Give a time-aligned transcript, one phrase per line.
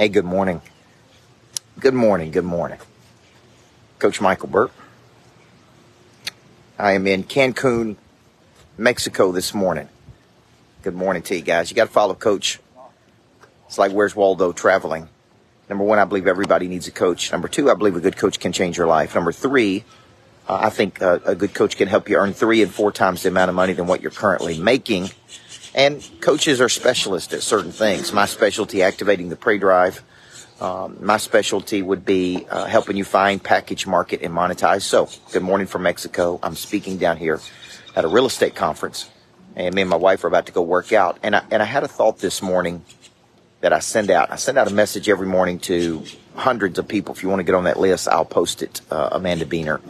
[0.00, 0.62] Hey, good morning.
[1.78, 2.30] Good morning.
[2.30, 2.78] Good morning.
[3.98, 4.72] Coach Michael Burt.
[6.78, 7.96] I am in Cancun,
[8.78, 9.90] Mexico this morning.
[10.80, 11.70] Good morning to you guys.
[11.70, 12.60] You got to follow Coach.
[13.66, 15.06] It's like Where's Waldo traveling.
[15.68, 17.30] Number one, I believe everybody needs a coach.
[17.30, 19.14] Number two, I believe a good coach can change your life.
[19.14, 19.84] Number three,
[20.48, 23.24] uh, I think uh, a good coach can help you earn three and four times
[23.24, 25.10] the amount of money than what you're currently making.
[25.74, 28.12] And coaches are specialists at certain things.
[28.12, 30.02] My specialty, activating the prey drive.
[30.60, 34.82] Um, my specialty would be uh, helping you find, package, market, and monetize.
[34.82, 36.38] So, good morning from Mexico.
[36.42, 37.40] I'm speaking down here
[37.96, 39.08] at a real estate conference,
[39.56, 41.18] and me and my wife are about to go work out.
[41.22, 42.84] And I, and I had a thought this morning
[43.60, 44.30] that I send out.
[44.30, 47.14] I send out a message every morning to hundreds of people.
[47.14, 49.80] If you want to get on that list, I'll post it, uh, Amanda Beener.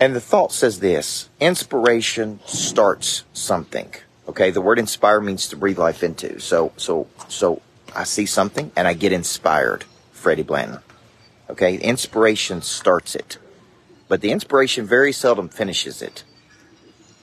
[0.00, 3.92] And the thought says this inspiration starts something.
[4.28, 6.38] Okay, the word inspire means to breathe life into.
[6.38, 7.62] So, so, so
[7.96, 9.84] I see something and I get inspired.
[10.12, 10.80] Freddie Blanton.
[11.48, 13.38] Okay, inspiration starts it,
[14.08, 16.24] but the inspiration very seldom finishes it.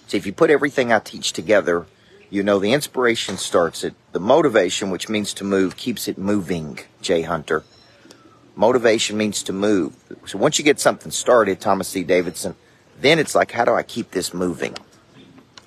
[0.07, 1.85] See, if you put everything I teach together,
[2.29, 3.93] you know the inspiration starts it.
[4.13, 6.79] The motivation, which means to move, keeps it moving.
[7.01, 7.63] Jay Hunter.
[8.55, 9.95] Motivation means to move.
[10.25, 12.03] So once you get something started, Thomas C.
[12.03, 12.55] Davidson,
[12.99, 14.75] then it's like, how do I keep this moving?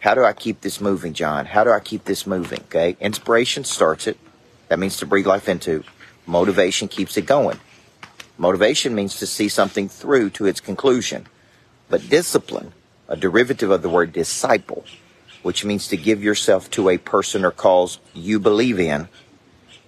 [0.00, 1.46] How do I keep this moving, John?
[1.46, 2.60] How do I keep this moving?
[2.66, 2.96] Okay.
[3.00, 4.18] Inspiration starts it.
[4.68, 5.82] That means to breathe life into.
[6.26, 7.58] Motivation keeps it going.
[8.36, 11.26] Motivation means to see something through to its conclusion.
[11.88, 12.72] But discipline,
[13.08, 14.84] a derivative of the word disciple,
[15.42, 19.08] which means to give yourself to a person or cause you believe in,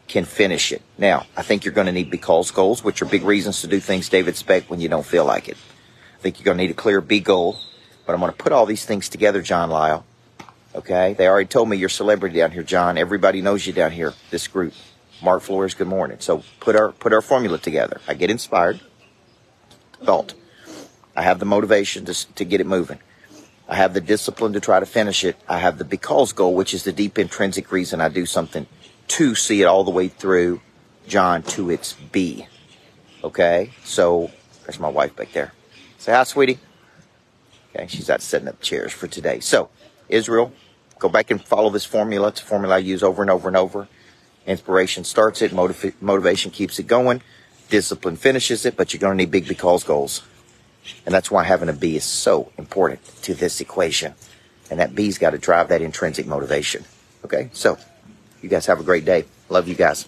[0.09, 0.83] can finish it.
[0.99, 3.79] Now, I think you're going to need because goals, which are big reasons to do
[3.79, 5.57] things David Speck when you don't feel like it.
[6.19, 7.61] I think you're going to need a clear B goal,
[8.11, 10.05] but I'm going to put all these things together, John Lyle.
[10.75, 11.15] Okay.
[11.15, 12.99] They already told me you're celebrity down here, John.
[12.99, 14.75] Everybody knows you down here, this group.
[15.23, 16.17] Mark Flores, good morning.
[16.19, 18.01] So put our, put our formula together.
[18.09, 18.81] I get inspired.
[20.03, 20.35] Thought.
[21.15, 22.99] I have the motivation to, to get it moving.
[23.69, 25.37] I have the discipline to try to finish it.
[25.49, 28.67] I have the because goal, which is the deep intrinsic reason I do something
[29.07, 30.63] to see it all the way through,
[31.07, 32.49] John, to its B.
[33.23, 33.71] Okay?
[33.85, 34.33] So,
[34.65, 35.53] there's my wife back there.
[35.99, 36.59] Say hi, sweetie.
[37.75, 39.41] Okay, she's out setting up chairs for today.
[39.41, 39.71] So,
[40.09, 40.53] Israel,
[40.99, 42.29] go back and follow this formula.
[42.29, 43.89] It's a formula I use over and over and over.
[44.47, 47.23] Inspiration starts it, motiv- motivation keeps it going,
[47.69, 50.23] discipline finishes it, but you're going to need big because goals.
[51.05, 54.15] And that's why having a B is so important to this equation.
[54.71, 56.85] And that B's got to drive that intrinsic motivation.
[57.25, 57.79] Okay, so
[58.41, 59.25] you guys have a great day.
[59.49, 60.07] Love you guys.